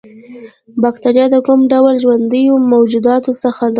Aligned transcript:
باکتریا 0.81 1.25
د 1.31 1.35
کوم 1.47 1.59
ډول 1.71 1.95
ژوندیو 2.03 2.53
موجوداتو 2.71 3.31
څخه 3.43 3.63
ده 3.67 3.69